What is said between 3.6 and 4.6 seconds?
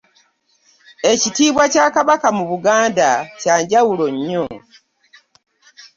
njawulo nnyo.